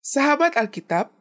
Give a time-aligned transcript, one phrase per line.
[0.00, 1.12] Sahabat Alkitab,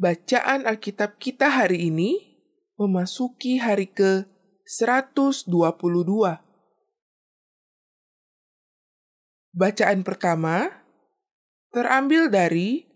[0.00, 2.40] bacaan Alkitab kita hari ini
[2.80, 6.40] memasuki hari ke-122.
[9.52, 10.72] Bacaan pertama
[11.68, 12.88] terambil dari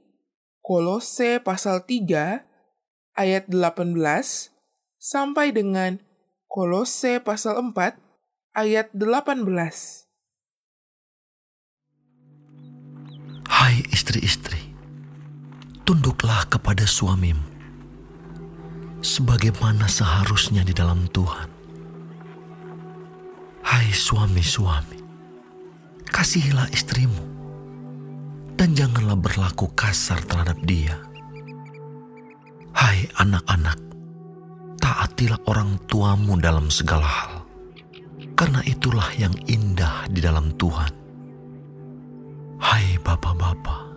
[0.64, 4.00] Kolose pasal 3 ayat 18
[4.96, 6.00] sampai dengan
[6.48, 8.00] Kolose pasal 4
[8.56, 10.03] ayat 18.
[13.44, 14.72] Hai istri-istri,
[15.84, 17.44] tunduklah kepada suamimu,
[19.04, 21.50] sebagaimana seharusnya di dalam Tuhan.
[23.60, 25.00] Hai suami-suami,
[26.08, 27.24] kasihilah istrimu,
[28.56, 30.96] dan janganlah berlaku kasar terhadap dia.
[32.72, 33.76] Hai anak-anak,
[34.80, 37.34] taatilah orang tuamu dalam segala hal,
[38.32, 41.03] karena itulah yang indah di dalam Tuhan.
[42.64, 43.92] Hai bapak-bapak,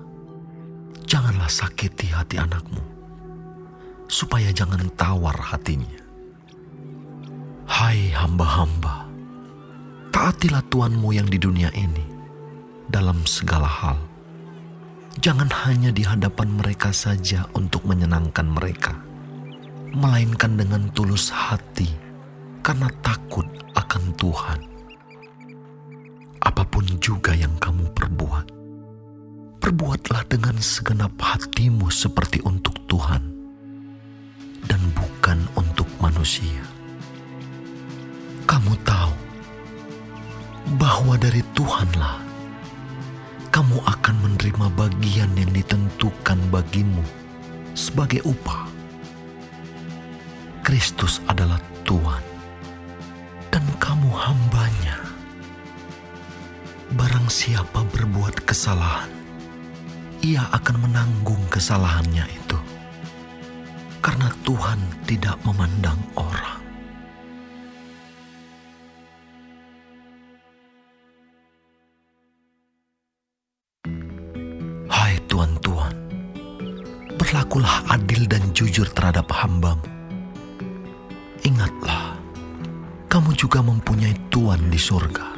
[1.08, 2.84] janganlah sakiti hati anakmu,
[4.12, 6.04] supaya jangan tawar hatinya.
[7.64, 9.08] Hai hamba-hamba,
[10.12, 12.04] taatilah Tuhanmu yang di dunia ini
[12.92, 13.96] dalam segala hal.
[15.24, 19.00] Jangan hanya di hadapan mereka saja untuk menyenangkan mereka,
[19.96, 21.88] melainkan dengan tulus hati
[22.68, 23.48] karena takut
[23.80, 24.60] akan Tuhan.
[26.44, 28.46] Apa pun juga yang kamu perbuat,
[29.68, 33.20] perbuatlah dengan segenap hatimu seperti untuk Tuhan
[34.64, 36.64] dan bukan untuk manusia.
[38.48, 39.12] Kamu tahu
[40.80, 42.24] bahwa dari Tuhanlah
[43.52, 47.04] kamu akan menerima bagian yang ditentukan bagimu
[47.76, 48.72] sebagai upah.
[50.64, 52.24] Kristus adalah Tuhan
[53.52, 54.96] dan kamu hambanya.
[56.96, 59.17] Barang siapa berbuat kesalahan,
[60.22, 62.58] ia akan menanggung kesalahannya itu.
[64.02, 66.60] Karena Tuhan tidak memandang orang.
[74.88, 75.96] Hai Tuhan-Tuhan,
[77.20, 79.84] berlakulah adil dan jujur terhadap hambamu.
[81.44, 82.16] Ingatlah,
[83.12, 85.38] kamu juga mempunyai Tuhan di surga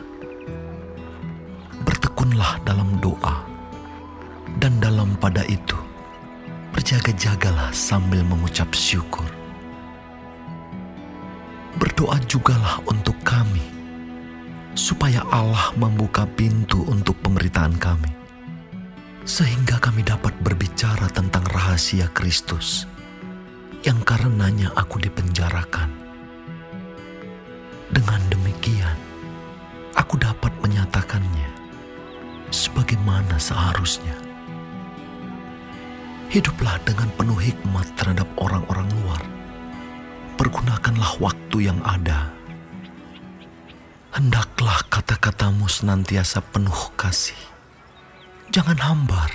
[2.20, 3.39] bertekunlah dalam doa,
[5.20, 5.76] pada itu
[6.72, 9.28] berjaga-jagalah sambil mengucap syukur.
[11.76, 13.64] Berdoa jugalah untuk kami,
[14.80, 18.12] supaya Allah membuka pintu untuk pemberitaan kami,
[19.28, 22.88] sehingga kami dapat berbicara tentang rahasia Kristus
[23.84, 25.92] yang karenanya aku dipenjarakan.
[27.92, 28.96] Dengan demikian,
[30.00, 31.52] aku dapat menyatakannya
[32.56, 34.29] sebagaimana seharusnya.
[36.30, 39.18] Hiduplah dengan penuh hikmat terhadap orang-orang luar.
[40.38, 42.30] Pergunakanlah waktu yang ada.
[44.14, 47.38] Hendaklah kata-katamu senantiasa penuh kasih.
[48.54, 49.34] Jangan hambar,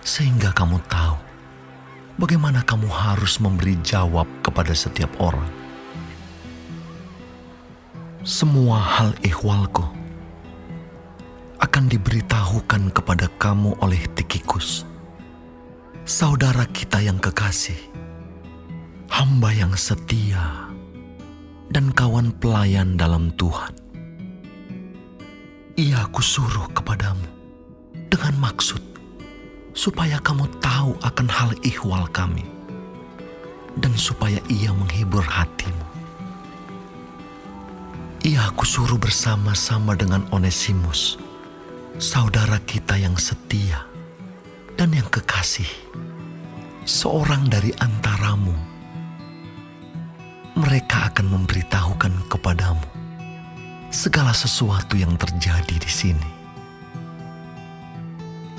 [0.00, 1.20] sehingga kamu tahu
[2.16, 5.52] bagaimana kamu harus memberi jawab kepada setiap orang.
[8.24, 9.84] Semua hal ihwalku
[11.60, 14.85] akan diberitahukan kepada kamu oleh Tikikus,
[16.06, 17.74] saudara kita yang kekasih,
[19.10, 20.70] hamba yang setia,
[21.74, 23.74] dan kawan pelayan dalam Tuhan.
[25.74, 27.26] Ia kusuruh kepadamu
[28.06, 28.78] dengan maksud
[29.74, 32.46] supaya kamu tahu akan hal ihwal kami
[33.82, 35.86] dan supaya ia menghibur hatimu.
[38.22, 41.18] Ia kusuruh bersama-sama dengan Onesimus,
[41.98, 43.95] saudara kita yang setia
[44.76, 45.68] dan yang kekasih,
[46.84, 48.52] seorang dari antaramu.
[50.56, 52.84] Mereka akan memberitahukan kepadamu
[53.88, 56.30] segala sesuatu yang terjadi di sini.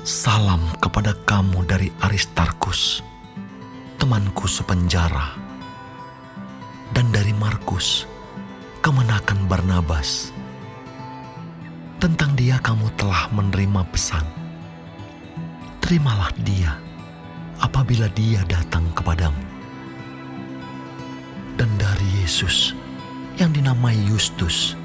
[0.02, 3.02] Salam kepada kamu dari Aristarkus,
[3.98, 5.38] temanku sepenjara,
[6.94, 8.06] dan dari Markus,
[8.82, 10.34] kemenakan Barnabas
[11.98, 14.37] tentang dia kamu telah menerima pesan.
[15.88, 16.76] Terimalah dia
[17.64, 19.40] apabila dia datang kepadamu.
[21.56, 22.76] Dan dari Yesus
[23.40, 24.76] yang dinamai Yustus,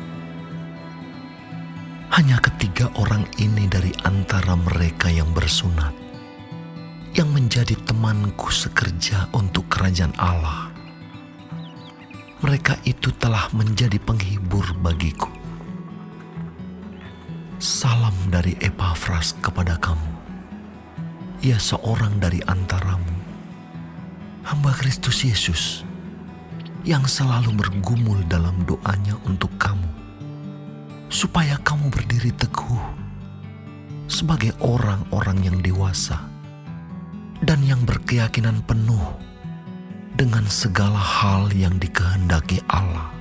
[2.15, 5.91] hanya ketiga orang ini dari antara mereka yang bersunat,
[7.19, 10.71] yang menjadi temanku sekerja untuk kerajaan Allah.
[12.39, 15.27] Mereka itu telah menjadi penghibur bagiku
[17.63, 20.12] Salam dari Epafras kepada kamu,
[21.43, 23.11] ia seorang dari antaramu,
[24.47, 25.83] hamba Kristus Yesus,
[26.87, 29.91] yang selalu bergumul dalam doanya untuk kamu,
[31.11, 32.79] supaya kamu berdiri teguh
[34.07, 36.15] sebagai orang-orang yang dewasa
[37.43, 39.03] dan yang berkeyakinan penuh
[40.15, 43.11] dengan segala hal yang dikehendaki Allah.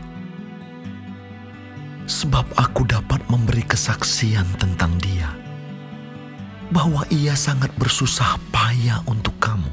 [2.06, 5.41] Sebab aku dapat memberi kesaksian tentang dia
[6.72, 9.68] bahwa ia sangat bersusah payah untuk kamu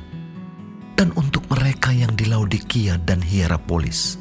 [0.99, 4.19] dan untuk mereka yang di Laodikia dan Hierapolis.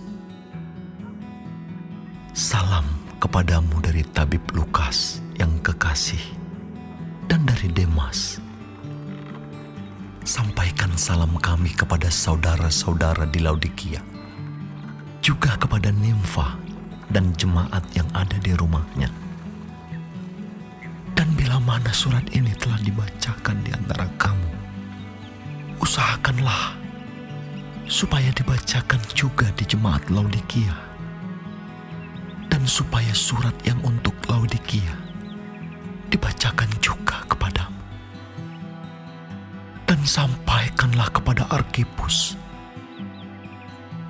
[2.38, 2.86] Salam
[3.18, 6.22] kepadamu dari tabib Lukas yang kekasih
[7.26, 8.38] dan dari Demas.
[10.22, 13.98] Sampaikan salam kami kepada saudara-saudara di Laodikia,
[15.18, 16.54] juga kepada Nimfa
[17.10, 19.10] dan jemaat yang ada di rumahnya
[21.68, 24.48] mana surat ini telah dibacakan di antara kamu,
[25.84, 26.72] usahakanlah
[27.84, 30.72] supaya dibacakan juga di jemaat Laodikia,
[32.48, 34.96] dan supaya surat yang untuk Laodikia
[36.08, 37.84] dibacakan juga kepadamu.
[39.84, 42.32] Dan sampaikanlah kepada Arkipus,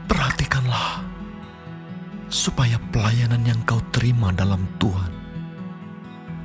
[0.06, 1.02] perhatikanlah
[2.30, 5.17] supaya pelayanan yang kau terima dalam Tuhan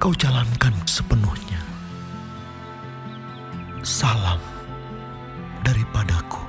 [0.04, 1.64] kau jalankan sepenuhnya.
[3.88, 4.36] Salam
[5.64, 6.43] daripadaku,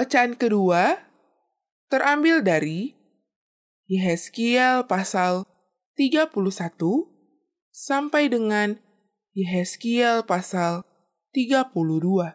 [0.00, 0.96] Bacaan kedua
[1.92, 2.96] terambil dari
[3.84, 5.44] Yehezkiel pasal
[5.92, 6.32] 31
[7.68, 8.80] sampai dengan
[9.36, 10.88] Yehezkiel pasal
[11.36, 12.32] 32.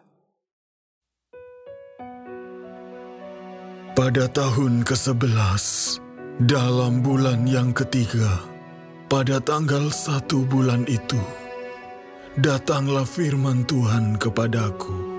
[3.98, 5.66] Pada tahun ke-11,
[6.46, 8.46] dalam bulan yang ketiga,
[9.10, 11.18] pada tanggal satu bulan itu,
[12.38, 15.15] datanglah firman Tuhan kepadaku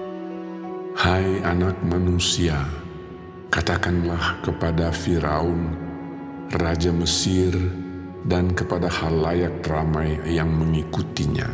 [0.97, 2.57] Hai anak manusia,
[3.53, 5.77] katakanlah kepada Firaun,
[6.49, 7.53] Raja Mesir,
[8.25, 11.45] dan kepada halayak ramai yang mengikutinya.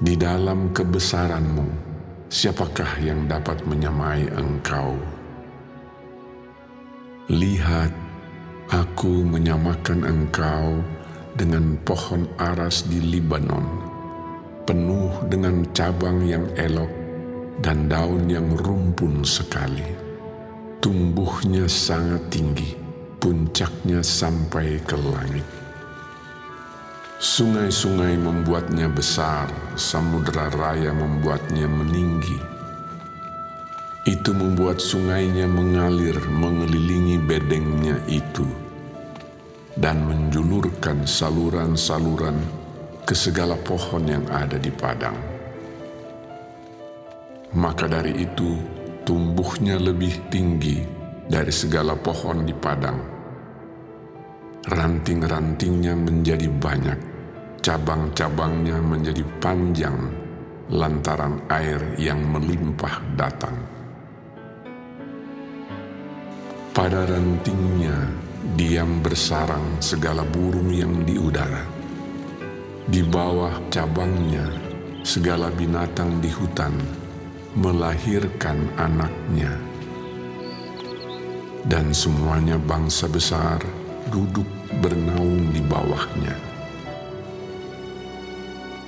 [0.00, 1.68] Di dalam kebesaranmu,
[2.32, 4.96] siapakah yang dapat menyamai engkau?
[7.28, 7.92] Lihat,
[8.72, 10.80] aku menyamakan engkau
[11.36, 13.68] dengan pohon aras di Libanon,
[14.64, 17.03] penuh dengan cabang yang elok
[17.60, 19.86] dan daun yang rumpun sekali.
[20.82, 22.74] Tumbuhnya sangat tinggi,
[23.22, 25.46] puncaknya sampai ke langit.
[27.24, 29.48] Sungai-sungai membuatnya besar,
[29.80, 32.36] samudera raya membuatnya meninggi.
[34.04, 38.44] Itu membuat sungainya mengalir mengelilingi bedengnya itu
[39.80, 42.36] dan menjulurkan saluran-saluran
[43.08, 45.33] ke segala pohon yang ada di padang
[47.54, 48.58] maka dari itu
[49.06, 50.82] tumbuhnya lebih tinggi
[51.30, 52.98] dari segala pohon di padang.
[54.64, 56.98] Ranting-rantingnya menjadi banyak,
[57.60, 59.98] cabang-cabangnya menjadi panjang
[60.72, 63.54] lantaran air yang melimpah datang.
[66.74, 68.08] Pada rantingnya
[68.58, 71.62] diam bersarang segala burung yang di udara.
[72.84, 74.44] Di bawah cabangnya
[75.04, 77.03] segala binatang di hutan
[77.54, 79.54] melahirkan anaknya.
[81.64, 83.62] Dan semuanya bangsa besar
[84.12, 84.46] duduk
[84.82, 86.34] bernaung di bawahnya.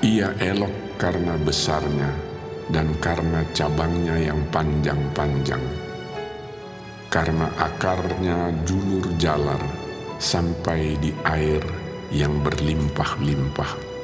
[0.04, 2.10] Ia elok karena besarnya
[2.68, 5.62] dan karena cabangnya yang panjang-panjang.
[7.08, 9.62] Karena akarnya julur jalar
[10.20, 11.64] sampai di air
[12.12, 13.95] yang berlimpah-limpah.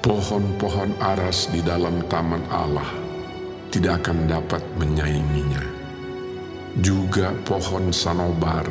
[0.00, 2.88] Pohon-pohon aras di dalam taman Allah
[3.68, 5.60] tidak akan dapat menyainginya.
[6.80, 8.64] Juga pohon sanobar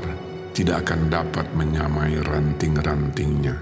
[0.57, 3.53] tidak akan dapat menyamai ranting-rantingnya.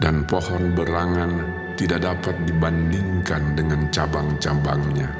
[0.00, 1.44] Dan pohon berangan
[1.76, 5.12] tidak dapat dibandingkan dengan cabang-cabangnya.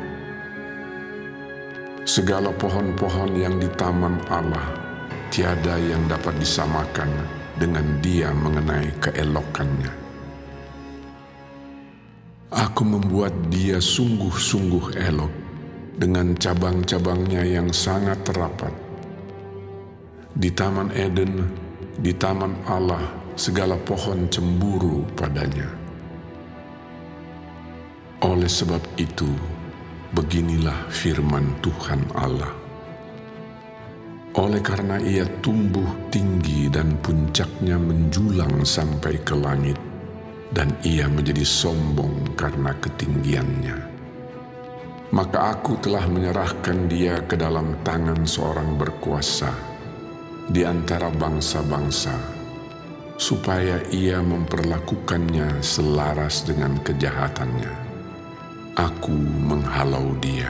[2.08, 4.72] Segala pohon-pohon yang di taman Allah
[5.28, 7.12] tiada yang dapat disamakan
[7.60, 10.01] dengan dia mengenai keelokannya.
[12.52, 15.32] Aku membuat dia sungguh-sungguh elok
[15.96, 18.76] dengan cabang-cabangnya yang sangat rapat.
[20.36, 21.48] Di Taman Eden,
[21.96, 23.00] di Taman Allah,
[23.40, 25.64] segala pohon cemburu padanya.
[28.20, 29.32] Oleh sebab itu,
[30.12, 32.52] beginilah firman Tuhan Allah.
[34.36, 39.76] Oleh karena ia tumbuh tinggi dan puncaknya menjulang sampai ke langit,
[40.52, 43.76] dan ia menjadi sombong karena ketinggiannya.
[45.12, 49.52] Maka aku telah menyerahkan dia ke dalam tangan seorang berkuasa
[50.48, 52.16] di antara bangsa-bangsa,
[53.20, 57.72] supaya ia memperlakukannya selaras dengan kejahatannya.
[58.72, 59.12] Aku
[59.44, 60.48] menghalau dia.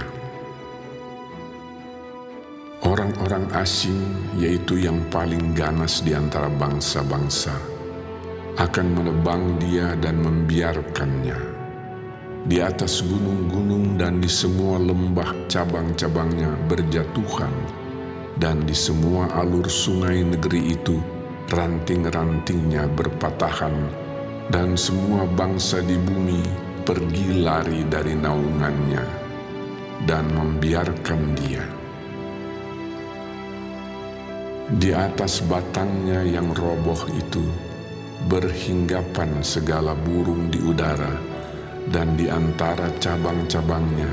[2.87, 3.99] Orang-orang asing,
[4.39, 7.72] yaitu yang paling ganas di antara bangsa-bangsa,
[8.61, 11.39] akan menebang dia dan membiarkannya.
[12.43, 17.55] Di atas gunung-gunung dan di semua lembah cabang-cabangnya berjatuhan,
[18.37, 20.99] dan di semua alur sungai negeri itu
[21.49, 23.73] ranting-rantingnya berpatahan,
[24.51, 26.43] dan semua bangsa di bumi
[26.83, 29.05] pergi lari dari naungannya
[30.03, 31.63] dan membiarkan dia.
[34.73, 37.72] Di atas batangnya yang roboh itu
[38.27, 41.15] berhinggapan segala burung di udara,
[41.91, 44.11] dan di antara cabang-cabangnya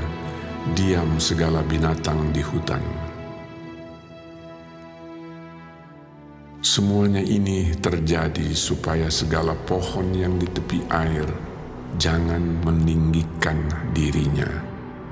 [0.74, 2.82] diam segala binatang di hutan.
[6.60, 11.26] Semuanya ini terjadi supaya segala pohon yang di tepi air
[11.98, 13.58] jangan meninggikan
[13.96, 14.46] dirinya,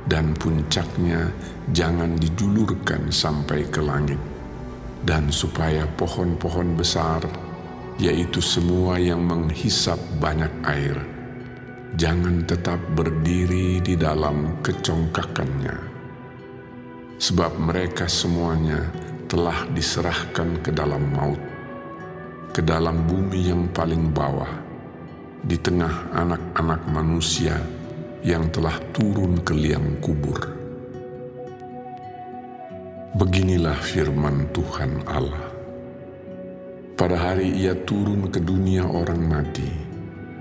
[0.07, 1.33] dan puncaknya
[1.73, 4.21] jangan dijulurkan sampai ke langit
[5.03, 7.23] dan supaya pohon-pohon besar,
[7.99, 10.97] yaitu semua yang menghisap banyak air,
[11.99, 15.77] jangan tetap berdiri di dalam kecongkakannya.
[17.19, 18.87] Sebab mereka semuanya
[19.27, 21.43] telah diserahkan ke dalam maut,
[22.55, 24.51] ke dalam bumi yang paling bawah,
[25.43, 27.59] di tengah anak-anak manusia
[28.23, 30.39] yang telah turun ke liang kubur.
[33.19, 35.48] Beginilah firman Tuhan Allah.
[36.99, 39.71] Pada hari ia turun ke dunia orang mati,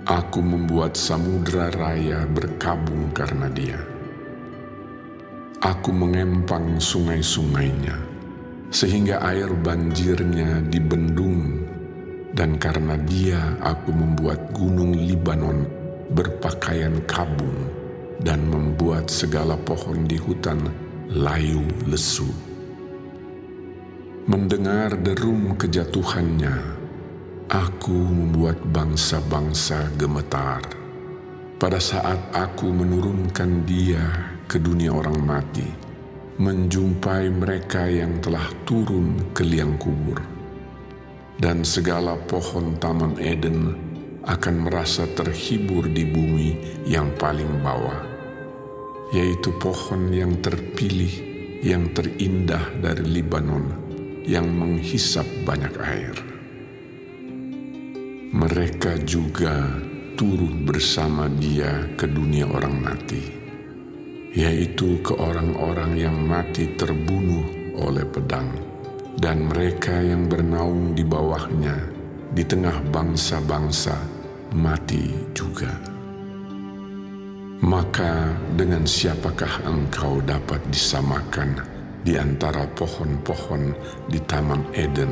[0.10, 3.78] aku membuat samudra raya berkabung karena dia.
[5.62, 7.94] Aku mengempang sungai-sungainya,
[8.74, 11.62] sehingga air banjirnya dibendung,
[12.34, 15.62] dan karena dia aku membuat gunung Libanon
[16.10, 17.70] berpakaian kabung
[18.26, 20.58] dan membuat segala pohon di hutan
[21.14, 22.47] layu lesu
[24.28, 26.52] mendengar derum kejatuhannya,
[27.48, 30.60] aku membuat bangsa-bangsa gemetar.
[31.56, 34.04] Pada saat aku menurunkan dia
[34.44, 35.64] ke dunia orang mati,
[36.44, 40.20] menjumpai mereka yang telah turun ke liang kubur.
[41.40, 43.80] Dan segala pohon taman Eden
[44.28, 48.04] akan merasa terhibur di bumi yang paling bawah,
[49.16, 51.16] yaitu pohon yang terpilih,
[51.64, 53.87] yang terindah dari Libanon,
[54.28, 56.16] yang menghisap banyak air.
[58.36, 59.72] Mereka juga
[60.20, 63.24] turun bersama dia ke dunia orang mati,
[64.36, 67.48] yaitu ke orang-orang yang mati terbunuh
[67.80, 68.52] oleh pedang,
[69.16, 71.80] dan mereka yang bernaung di bawahnya
[72.36, 73.96] di tengah bangsa-bangsa
[74.60, 75.72] mati juga.
[77.64, 81.77] Maka dengan siapakah engkau dapat disamakan
[82.08, 83.76] di antara pohon-pohon
[84.08, 85.12] di Taman Eden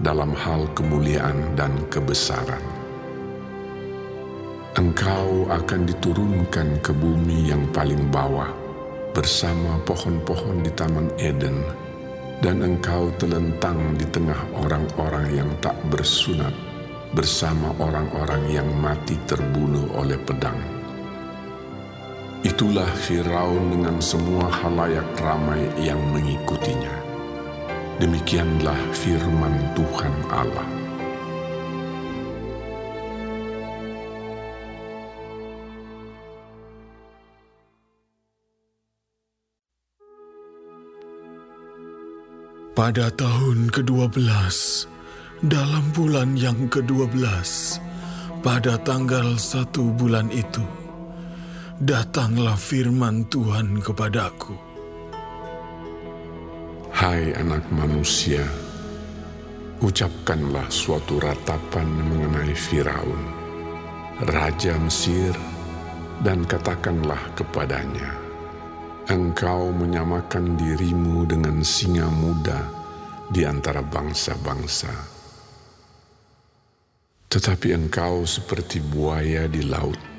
[0.00, 2.64] dalam hal kemuliaan dan kebesaran.
[4.80, 8.48] Engkau akan diturunkan ke bumi yang paling bawah
[9.12, 11.60] bersama pohon-pohon di Taman Eden,
[12.40, 16.56] dan engkau telentang di tengah orang-orang yang tak bersunat
[17.12, 20.79] bersama orang-orang yang mati terbunuh oleh pedang.
[22.40, 26.96] Itulah Firaun dengan semua halayak ramai yang mengikutinya.
[28.00, 30.64] Demikianlah firman Tuhan Allah.
[42.72, 44.16] Pada tahun ke-12,
[45.44, 47.20] dalam bulan yang ke-12,
[48.40, 50.79] pada tanggal satu bulan itu,
[51.80, 54.52] datanglah firman Tuhan kepadaku.
[56.92, 58.44] Hai anak manusia,
[59.80, 63.22] ucapkanlah suatu ratapan mengenai Firaun,
[64.28, 65.32] Raja Mesir,
[66.20, 68.12] dan katakanlah kepadanya,
[69.08, 72.60] engkau menyamakan dirimu dengan singa muda
[73.32, 74.92] di antara bangsa-bangsa.
[77.32, 80.09] Tetapi engkau seperti buaya di laut.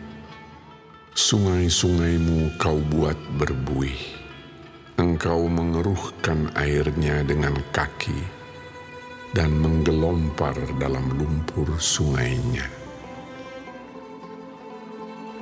[1.11, 3.99] Sungai-sungaimu kau buat berbuih.
[4.95, 8.21] Engkau mengeruhkan airnya dengan kaki
[9.35, 12.63] dan menggelompar dalam lumpur sungainya.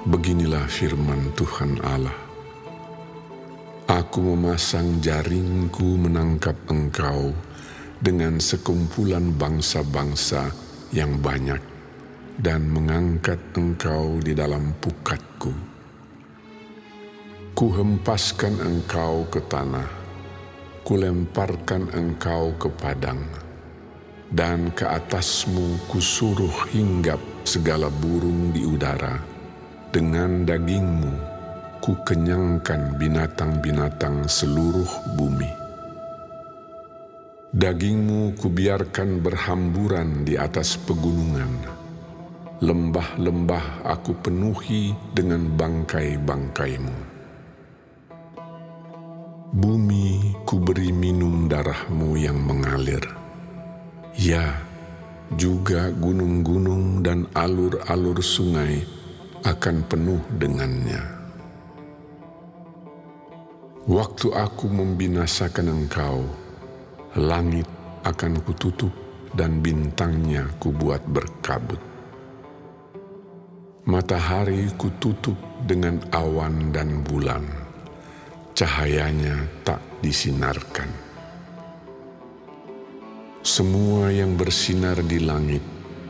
[0.09, 2.29] Beginilah firman Tuhan Allah
[3.89, 7.33] Aku memasang jaringku menangkap engkau
[7.97, 10.53] dengan sekumpulan bangsa-bangsa
[10.93, 11.78] yang banyak
[12.39, 15.51] dan mengangkat engkau di dalam pukatku.
[17.51, 19.91] Kuhempaskan engkau ke tanah,
[20.87, 23.19] kulemparkan engkau ke padang,
[24.31, 29.19] dan ke atasmu kusuruh hinggap segala burung di udara
[29.91, 31.11] dengan dagingmu
[31.83, 34.87] ku kenyangkan binatang-binatang seluruh
[35.19, 35.51] bumi.
[37.49, 41.78] Dagingmu kubiarkan berhamburan di atas pegunungan.
[42.59, 46.91] Lembah-lembah aku penuhi dengan bangkai-bangkaimu.
[49.55, 52.99] Bumi kuberi minum darahmu yang mengalir.
[54.19, 54.59] Ya,
[55.39, 58.83] juga gunung-gunung dan alur-alur sungai
[59.47, 60.99] akan penuh dengannya.
[63.87, 66.27] Waktu aku membinasakan engkau,
[67.15, 67.71] langit
[68.03, 68.91] akan kututup
[69.31, 71.88] dan bintangnya kubuat berkabut.
[73.99, 75.35] Matahari kututup
[75.67, 77.43] dengan awan dan bulan,
[78.55, 80.87] cahayanya tak disinarkan.
[83.43, 85.59] Semua yang bersinar di langit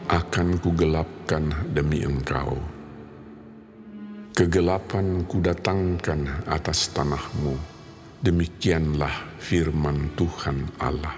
[0.06, 2.62] akan kugelapkan demi engkau
[4.38, 7.58] kegelapan kudatangkan atas tanahmu.
[8.22, 11.18] Demikianlah firman Tuhan Allah.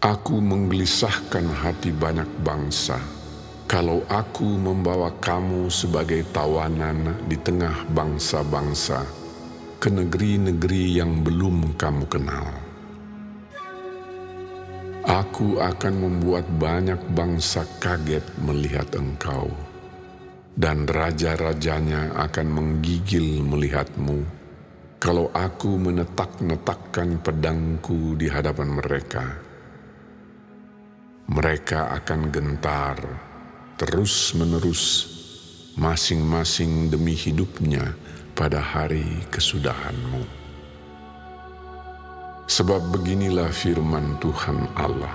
[0.00, 3.17] Aku menggelisahkan hati banyak bangsa,
[3.68, 9.04] kalau aku membawa kamu sebagai tawanan di tengah bangsa-bangsa
[9.76, 12.48] ke negeri-negeri yang belum kamu kenal.
[15.04, 19.52] Aku akan membuat banyak bangsa kaget melihat engkau
[20.56, 24.24] dan raja-rajanya akan menggigil melihatmu
[24.96, 29.24] kalau aku menetak-netakkan pedangku di hadapan mereka.
[31.28, 33.27] Mereka akan gentar
[33.78, 35.06] terus-menerus
[35.78, 37.94] masing-masing demi hidupnya
[38.34, 40.26] pada hari kesudahanmu.
[42.50, 45.14] Sebab beginilah firman Tuhan Allah.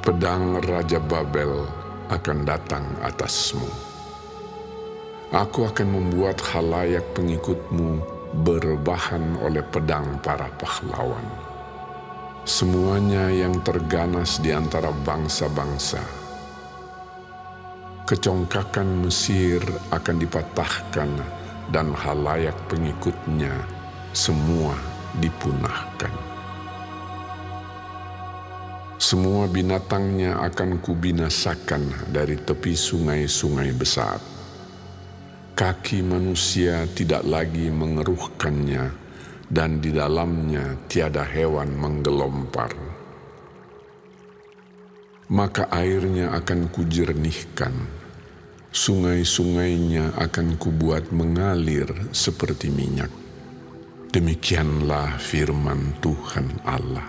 [0.00, 1.68] Pedang Raja Babel
[2.08, 3.90] akan datang atasmu
[5.30, 8.02] Aku akan membuat halayak pengikutmu
[8.42, 11.22] berbahan oleh pedang para pahlawan.
[12.42, 16.19] Semuanya yang terganas di antara bangsa-bangsa.
[18.10, 19.62] Kecongkakan Mesir
[19.94, 21.10] akan dipatahkan
[21.70, 23.54] dan halayak pengikutnya
[24.10, 24.74] semua
[25.22, 26.10] dipunahkan.
[28.98, 34.18] Semua binatangnya akan kubinasakan dari tepi sungai-sungai besar
[35.60, 38.96] kaki manusia tidak lagi mengeruhkannya,
[39.52, 42.72] dan di dalamnya tiada hewan menggelompar.
[45.28, 47.76] Maka airnya akan kujernihkan,
[48.70, 53.10] sungai-sungainya akan kubuat mengalir seperti minyak.
[54.10, 57.06] Demikianlah firman Tuhan Allah.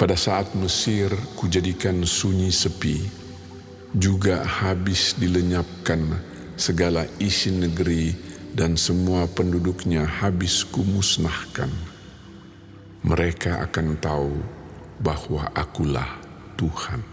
[0.00, 3.04] Pada saat Mesir kujadikan sunyi sepi,
[3.92, 6.00] juga habis dilenyapkan
[6.56, 8.16] segala isi negeri
[8.56, 11.68] dan semua penduduknya habis kumusnahkan.
[13.04, 14.32] Mereka akan tahu
[15.00, 16.20] bahwa akulah
[16.60, 17.09] Tuhan.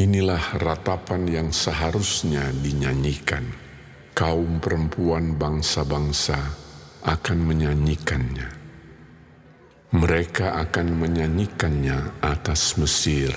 [0.00, 3.44] Inilah ratapan yang seharusnya dinyanyikan.
[4.16, 6.40] Kaum perempuan bangsa-bangsa
[7.04, 8.48] akan menyanyikannya.
[9.92, 13.36] Mereka akan menyanyikannya atas Mesir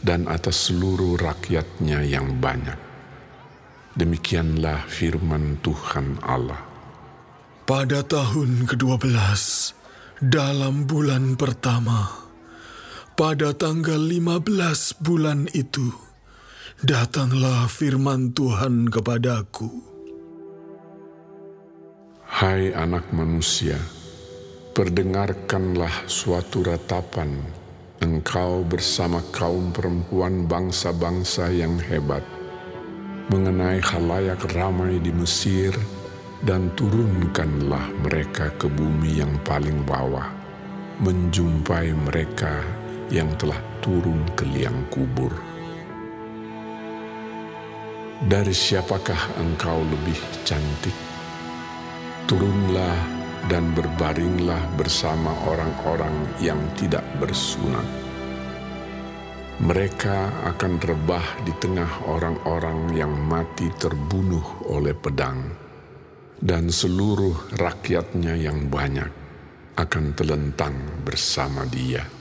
[0.00, 2.80] dan atas seluruh rakyatnya yang banyak.
[3.92, 6.64] Demikianlah firman Tuhan Allah.
[7.68, 9.12] Pada tahun ke-12,
[10.24, 12.27] dalam bulan pertama,
[13.18, 15.90] pada tanggal 15 bulan itu,
[16.86, 19.66] datanglah firman Tuhan kepadaku.
[22.22, 23.74] Hai anak manusia,
[24.70, 27.42] perdengarkanlah suatu ratapan
[27.98, 32.22] engkau bersama kaum perempuan bangsa-bangsa yang hebat
[33.34, 35.74] mengenai halayak ramai di Mesir
[36.46, 40.30] dan turunkanlah mereka ke bumi yang paling bawah
[41.02, 42.77] menjumpai mereka
[43.08, 45.32] yang telah turun ke liang kubur.
[48.18, 50.96] Dari siapakah engkau lebih cantik?
[52.28, 52.98] Turunlah
[53.48, 57.86] dan berbaringlah bersama orang-orang yang tidak bersunat.
[59.58, 65.50] Mereka akan rebah di tengah orang-orang yang mati terbunuh oleh pedang,
[66.38, 69.10] dan seluruh rakyatnya yang banyak
[69.78, 72.17] akan telentang bersama dia.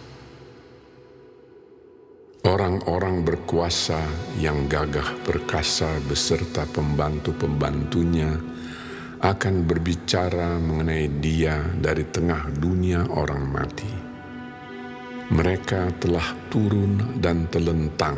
[2.47, 3.99] Orang-orang berkuasa
[4.39, 8.39] yang gagah perkasa beserta pembantu-pembantunya
[9.19, 13.91] akan berbicara mengenai dia dari tengah dunia orang mati.
[15.27, 18.15] Mereka telah turun dan telentang,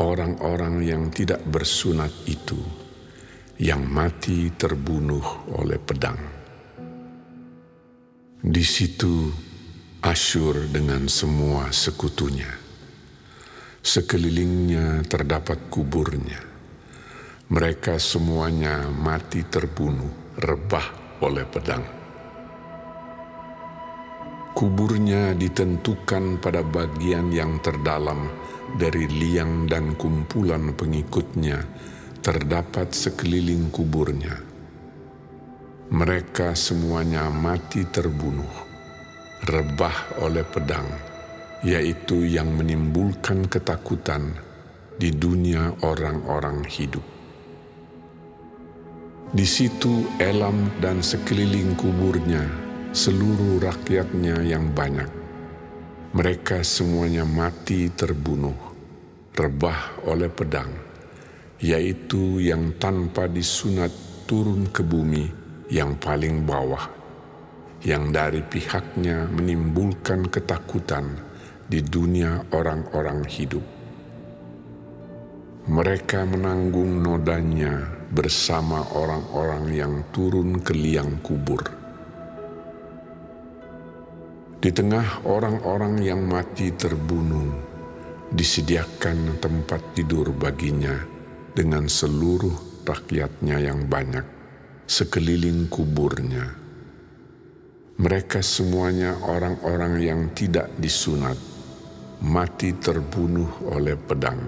[0.00, 2.56] orang-orang yang tidak bersunat itu,
[3.60, 6.16] yang mati terbunuh oleh pedang.
[8.40, 9.28] Di situ
[10.00, 12.61] Asyur dengan semua sekutunya
[13.82, 16.38] Sekelilingnya terdapat kuburnya.
[17.50, 21.82] Mereka semuanya mati terbunuh, rebah oleh pedang.
[24.54, 28.30] Kuburnya ditentukan pada bagian yang terdalam
[28.78, 31.58] dari liang dan kumpulan pengikutnya
[32.22, 34.38] terdapat sekeliling kuburnya.
[35.90, 38.54] Mereka semuanya mati terbunuh,
[39.42, 41.11] rebah oleh pedang
[41.62, 44.34] yaitu yang menimbulkan ketakutan
[44.98, 47.02] di dunia orang-orang hidup.
[49.32, 52.44] Di situ Elam dan sekeliling kuburnya,
[52.92, 55.08] seluruh rakyatnya yang banyak.
[56.12, 58.58] Mereka semuanya mati terbunuh,
[59.32, 60.68] rebah oleh pedang,
[61.62, 63.88] yaitu yang tanpa disunat
[64.28, 65.24] turun ke bumi
[65.72, 66.84] yang paling bawah,
[67.80, 71.31] yang dari pihaknya menimbulkan ketakutan
[71.72, 73.64] di dunia orang-orang hidup.
[75.72, 77.80] Mereka menanggung nodanya
[78.12, 81.64] bersama orang-orang yang turun ke liang kubur.
[84.60, 87.56] Di tengah orang-orang yang mati terbunuh,
[88.28, 91.00] disediakan tempat tidur baginya
[91.56, 94.28] dengan seluruh rakyatnya yang banyak
[94.84, 96.52] sekeliling kuburnya.
[97.96, 101.51] Mereka semuanya orang-orang yang tidak disunat
[102.22, 104.38] mati terbunuh oleh pedang.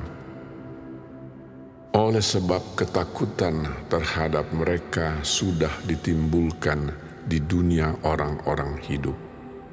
[1.98, 6.94] Oleh sebab ketakutan terhadap mereka sudah ditimbulkan
[7.26, 9.18] di dunia orang-orang hidup,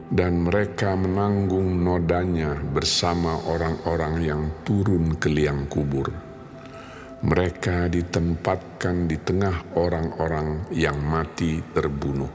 [0.09, 6.09] dan mereka menanggung nodanya bersama orang-orang yang turun ke liang kubur.
[7.21, 12.33] Mereka ditempatkan di tengah orang-orang yang mati terbunuh.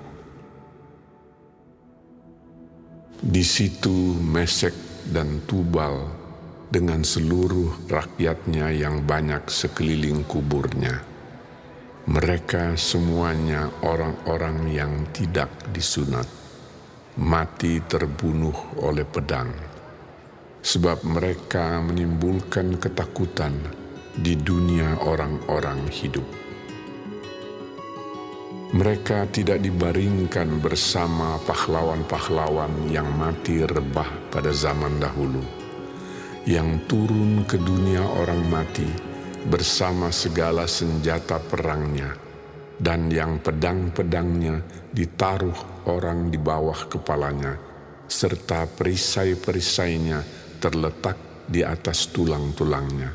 [3.19, 6.07] Di situ Mesek dan Tubal
[6.67, 11.03] dengan seluruh rakyatnya yang banyak sekeliling kuburnya.
[12.07, 16.27] Mereka semuanya orang-orang yang tidak disunat,
[17.19, 19.51] mati terbunuh oleh pedang,
[20.63, 23.59] sebab mereka menimbulkan ketakutan
[24.15, 26.46] di dunia orang-orang hidup.
[28.67, 35.39] Mereka tidak dibaringkan bersama pahlawan-pahlawan yang mati rebah pada zaman dahulu,
[36.51, 38.91] yang turun ke dunia orang mati
[39.47, 42.11] bersama segala senjata perangnya,
[42.83, 44.59] dan yang pedang-pedangnya
[44.91, 47.55] ditaruh orang di bawah kepalanya,
[48.11, 50.27] serta perisai-perisainya
[50.59, 53.15] terletak di atas tulang-tulangnya.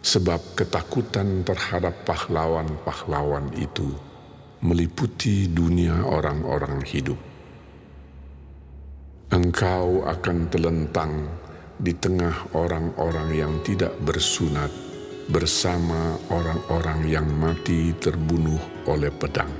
[0.00, 4.11] Sebab ketakutan terhadap pahlawan-pahlawan itu
[4.62, 7.18] meliputi dunia orang-orang hidup.
[9.34, 11.26] Engkau akan telentang
[11.82, 14.70] di tengah orang-orang yang tidak bersunat
[15.26, 19.50] bersama orang-orang yang mati terbunuh oleh pedang.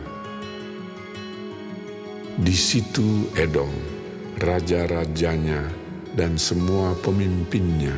[2.39, 3.75] Di situ Edom,
[4.39, 5.67] raja-rajanya,
[6.15, 7.97] dan semua pemimpinnya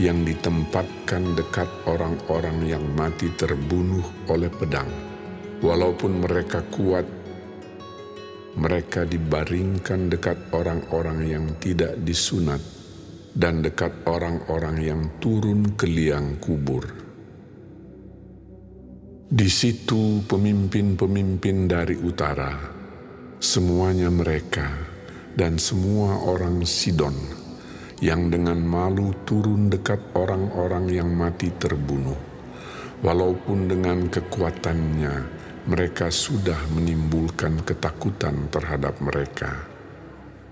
[0.00, 5.09] yang ditempatkan dekat orang-orang yang mati terbunuh oleh pedang.
[5.60, 7.04] Walaupun mereka kuat,
[8.56, 12.64] mereka dibaringkan dekat orang-orang yang tidak disunat
[13.36, 16.88] dan dekat orang-orang yang turun ke liang kubur.
[19.28, 22.56] Di situ pemimpin-pemimpin dari utara,
[23.36, 24.64] semuanya mereka
[25.36, 27.14] dan semua orang Sidon
[28.00, 32.16] yang dengan malu turun dekat orang-orang yang mati terbunuh,
[33.04, 39.70] walaupun dengan kekuatannya mereka sudah menimbulkan ketakutan terhadap mereka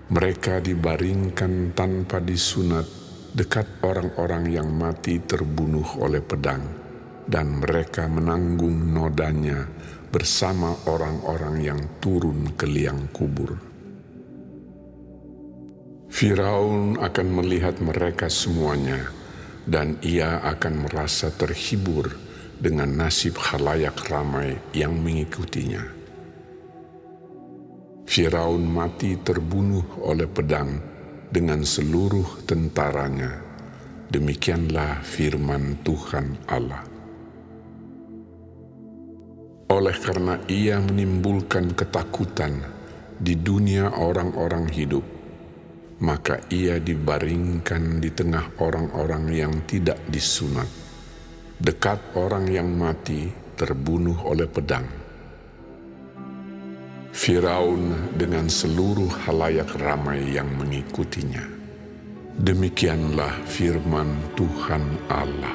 [0.09, 2.81] mereka dibaringkan tanpa disunat
[3.29, 6.65] dekat orang-orang yang mati terbunuh oleh pedang,
[7.29, 9.69] dan mereka menanggung nodanya
[10.09, 13.53] bersama orang-orang yang turun ke liang kubur.
[16.09, 19.13] Firaun akan melihat mereka semuanya,
[19.69, 22.09] dan ia akan merasa terhibur
[22.59, 25.81] dengan nasib khalayak ramai yang mengikutinya.
[28.03, 30.75] Firaun mati terbunuh oleh pedang
[31.31, 33.47] dengan seluruh tentaranya.
[34.09, 36.81] Demikianlah firman Tuhan Allah.
[39.69, 42.57] Oleh karena ia menimbulkan ketakutan
[43.21, 45.05] di dunia orang-orang hidup,
[46.01, 50.65] maka ia dibaringkan di tengah orang-orang yang tidak disunat,
[51.59, 53.27] dekat orang yang mati
[53.59, 54.99] terbunuh oleh pedang
[57.19, 61.43] Firaun dengan seluruh halayak ramai yang mengikutinya.
[62.39, 64.07] Demikianlah firman
[64.39, 65.51] Tuhan Allah.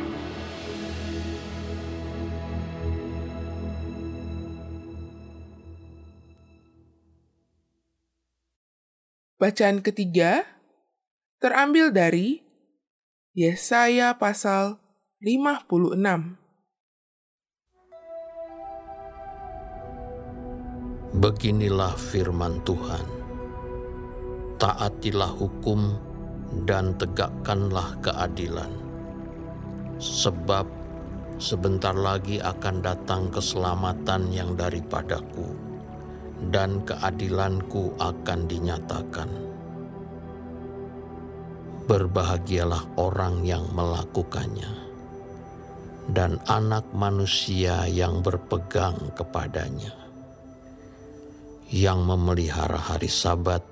[9.40, 10.44] Bacaan ketiga
[11.40, 12.44] terambil dari
[13.32, 14.83] Yesaya pasal
[15.24, 16.36] 56.
[21.16, 23.08] Beginilah firman Tuhan:
[24.60, 25.96] "Taatilah hukum
[26.68, 28.68] dan tegakkanlah keadilan,
[29.96, 30.68] sebab
[31.40, 35.56] sebentar lagi akan datang keselamatan yang daripadaku,
[36.52, 39.32] dan keadilanku akan dinyatakan."
[41.88, 44.83] Berbahagialah orang yang melakukannya,
[46.12, 50.04] dan anak manusia yang berpegang kepadanya
[51.74, 53.66] yang memelihara hari Sabat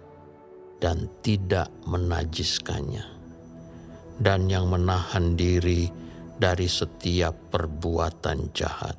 [0.82, 3.06] dan tidak menajiskannya,
[4.18, 5.86] dan yang menahan diri
[6.34, 8.98] dari setiap perbuatan jahat.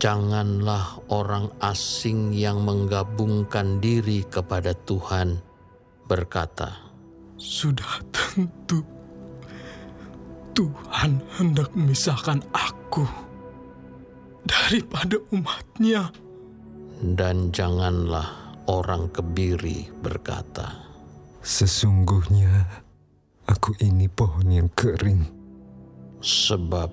[0.00, 5.40] Janganlah orang asing yang menggabungkan diri kepada Tuhan
[6.08, 6.92] berkata,
[7.36, 8.84] "Sudah tentu
[10.52, 13.04] Tuhan hendak memisahkan aku
[14.44, 16.10] daripada umatnya."
[17.00, 18.28] dan janganlah
[18.68, 20.84] orang kebiri berkata,
[21.40, 22.68] Sesungguhnya
[23.48, 25.24] aku ini pohon yang kering.
[26.20, 26.92] Sebab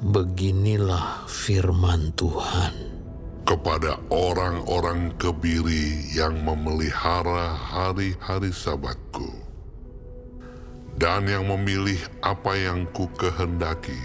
[0.00, 2.96] beginilah firman Tuhan.
[3.46, 9.28] Kepada orang-orang kebiri yang memelihara hari-hari sabatku,
[10.96, 14.00] dan yang memilih apa yang ku kehendaki,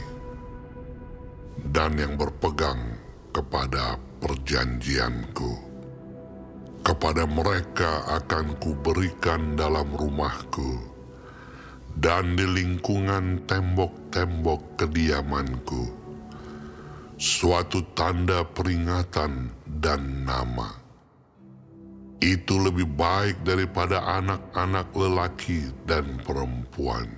[1.71, 2.99] dan yang berpegang
[3.31, 5.71] kepada perjanjianku.
[6.81, 10.81] Kepada mereka akan kuberikan dalam rumahku
[11.93, 16.01] dan di lingkungan tembok-tembok kediamanku
[17.21, 20.80] suatu tanda peringatan dan nama.
[22.21, 27.09] Itu lebih baik daripada anak-anak lelaki dan perempuan.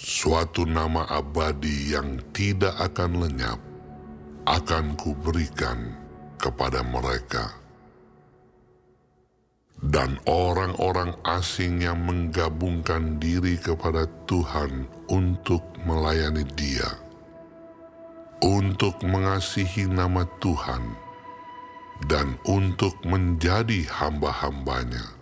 [0.00, 3.60] Suatu nama abadi yang tidak akan lenyap
[4.48, 5.92] akan kuberikan
[6.40, 7.52] kepada mereka.
[9.76, 16.88] Dan orang-orang asing yang menggabungkan diri kepada Tuhan untuk melayani Dia,
[18.40, 21.05] untuk mengasihi nama Tuhan,
[22.04, 25.16] dan untuk menjadi hamba-hambanya.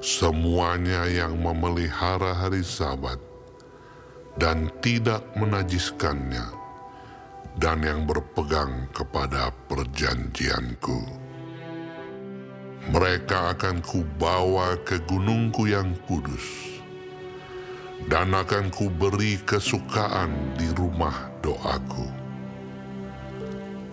[0.00, 3.20] Semuanya yang memelihara hari Sabat
[4.40, 6.48] dan tidak menajiskannya
[7.60, 11.04] dan yang berpegang kepada perjanjianku.
[12.88, 16.80] Mereka akan kubawa ke gunungku yang kudus,
[18.08, 22.19] dan akan kuberi kesukaan di rumah doaku.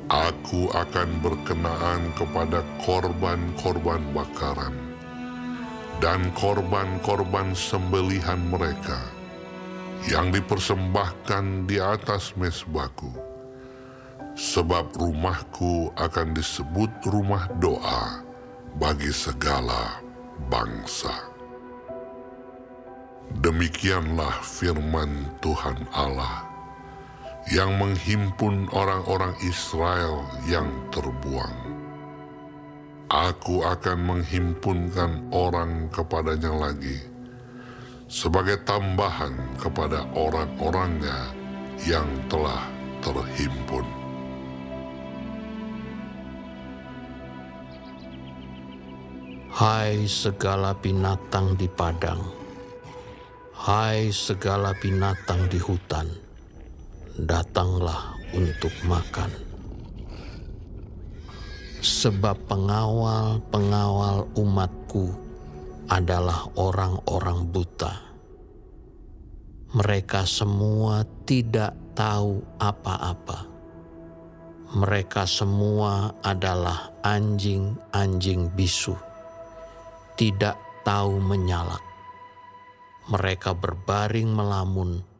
[0.07, 4.71] Aku akan berkenaan kepada korban-korban bakaran
[5.99, 9.03] dan korban-korban sembelihan mereka
[10.07, 13.11] yang dipersembahkan di atas mesbahku.
[14.31, 18.23] Sebab rumahku akan disebut rumah doa
[18.79, 19.99] bagi segala
[20.47, 21.11] bangsa.
[23.43, 26.46] Demikianlah firman Tuhan Allah
[27.47, 31.55] yang menghimpun orang-orang Israel yang terbuang.
[33.07, 36.99] Aku akan menghimpunkan orang kepadanya lagi
[38.11, 41.31] sebagai tambahan kepada orang-orangnya
[41.87, 42.67] yang telah
[42.99, 43.87] terhimpun.
[49.55, 52.21] Hai segala binatang di padang,
[53.55, 56.26] hai segala binatang di hutan,
[57.17, 59.33] datanglah untuk makan.
[61.81, 65.09] Sebab pengawal-pengawal umatku
[65.89, 67.93] adalah orang-orang buta.
[69.73, 73.49] Mereka semua tidak tahu apa-apa.
[74.77, 78.93] Mereka semua adalah anjing-anjing bisu,
[80.19, 81.81] tidak tahu menyalak.
[83.07, 85.16] Mereka berbaring melamun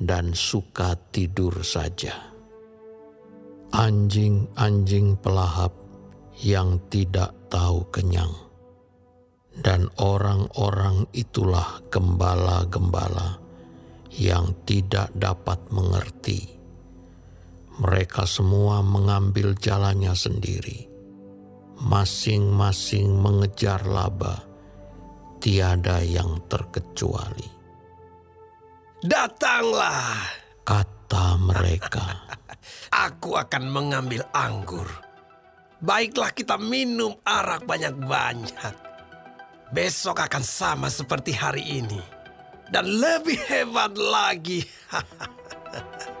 [0.00, 2.32] dan suka tidur saja.
[3.72, 5.74] Anjing-anjing pelahap
[6.40, 8.46] yang tidak tahu kenyang
[9.56, 13.40] dan orang-orang itulah gembala-gembala
[14.12, 16.56] yang tidak dapat mengerti.
[17.76, 20.88] Mereka semua mengambil jalannya sendiri,
[21.80, 24.44] masing-masing mengejar laba,
[25.40, 27.55] tiada yang terkecuali.
[29.04, 30.24] Datanglah,
[30.64, 32.24] kata mereka.
[33.10, 34.88] Aku akan mengambil anggur.
[35.82, 38.86] Baiklah kita minum arak banyak-banyak
[39.70, 42.00] besok akan sama seperti hari ini.
[42.66, 44.66] Dan lebih hebat lagi.